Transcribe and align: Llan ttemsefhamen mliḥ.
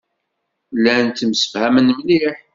Llan 0.75 1.07
ttemsefhamen 1.09 1.87
mliḥ. 1.99 2.35